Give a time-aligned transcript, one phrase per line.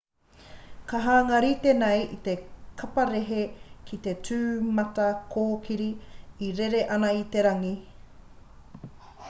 [0.89, 2.33] ka hanga rite nei te
[2.79, 3.43] kaparehe
[3.89, 5.89] ki te tūmatakōkiri
[6.49, 7.75] e rere ana i te rangi